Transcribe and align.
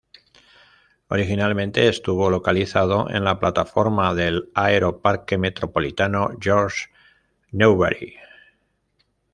Originalmente 1.09 1.87
estuvo 1.87 2.31
localizado 2.31 3.07
en 3.11 3.23
la 3.23 3.39
plataforma 3.39 4.15
del 4.15 4.49
Aeroparque 4.55 5.37
Metropolitano 5.37 6.31
Jorge 6.43 6.87
Newbery. 7.51 8.15